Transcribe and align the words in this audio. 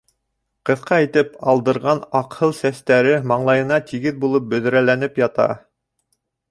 Ҡыҫҡа 0.69 0.97
итеп 1.07 1.35
алдырған 1.53 2.01
аҡһыл 2.21 2.57
сәстәре 2.63 3.13
маңлайына 3.33 3.81
тигеҙ 3.93 4.21
булып 4.27 4.53
бөҙрәләнеп 4.57 5.27
ята. 5.29 5.51